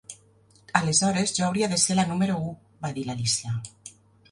[0.79, 2.51] "Aleshores jo hauria de ser la número u",
[2.87, 3.57] va dir l'Alícia.